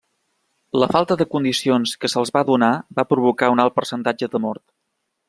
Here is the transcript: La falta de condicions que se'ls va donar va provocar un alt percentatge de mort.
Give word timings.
La 0.83 0.87
falta 0.93 1.17
de 1.19 1.27
condicions 1.35 1.93
que 2.05 2.11
se'ls 2.13 2.33
va 2.37 2.43
donar 2.47 2.71
va 3.01 3.07
provocar 3.13 3.51
un 3.57 3.63
alt 3.65 3.77
percentatge 3.81 4.31
de 4.37 4.43
mort. 4.49 4.65